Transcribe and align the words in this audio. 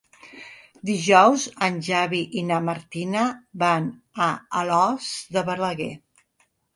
Dijous 0.89 1.43
en 1.65 1.75
Xavi 1.87 2.21
i 2.41 2.41
na 2.47 2.57
Martina 2.69 3.25
van 3.65 3.85
a 4.29 4.31
Alòs 4.63 5.11
de 5.37 5.45
Balaguer. 5.51 5.91